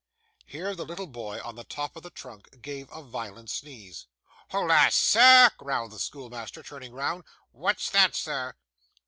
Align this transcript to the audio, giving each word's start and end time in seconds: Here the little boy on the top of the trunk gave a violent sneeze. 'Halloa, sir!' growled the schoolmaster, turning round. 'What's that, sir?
Here 0.47 0.73
the 0.73 0.83
little 0.83 1.05
boy 1.05 1.39
on 1.43 1.53
the 1.53 1.63
top 1.63 1.95
of 1.95 2.01
the 2.01 2.09
trunk 2.09 2.59
gave 2.63 2.89
a 2.91 3.03
violent 3.03 3.51
sneeze. 3.51 4.07
'Halloa, 4.49 4.89
sir!' 4.89 5.51
growled 5.59 5.91
the 5.91 5.99
schoolmaster, 5.99 6.63
turning 6.63 6.91
round. 6.91 7.23
'What's 7.51 7.87
that, 7.91 8.15
sir? 8.15 8.55